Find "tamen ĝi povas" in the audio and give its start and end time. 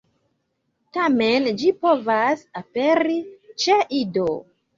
0.97-2.41